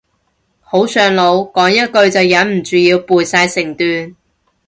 [0.61, 4.15] 好上腦，講一句就忍唔住要背晒成段